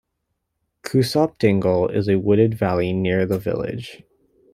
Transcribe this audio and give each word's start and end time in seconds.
Cusop 0.81 1.37
Dingle 1.37 1.87
is 1.89 2.09
a 2.09 2.17
wooded 2.17 2.55
valley 2.55 2.91
near 2.91 3.27
the 3.27 3.37
village. 3.37 4.01